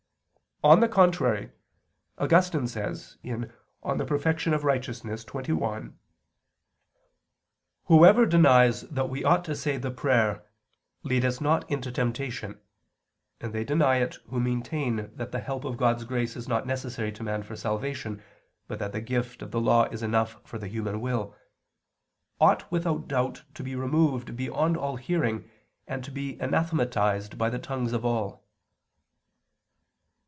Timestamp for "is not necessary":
16.35-17.11